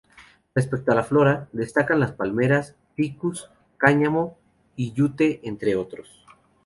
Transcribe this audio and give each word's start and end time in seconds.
Respecto 0.55 0.91
a 0.91 0.95
la 0.95 1.03
flora, 1.03 1.47
destacan 1.53 1.99
las 1.99 2.13
palmeras, 2.13 2.75
ficus, 2.95 3.51
cáñamo 3.77 4.35
y 4.75 4.93
yute, 4.93 5.41
entre 5.47 5.75
otros. 5.75 6.25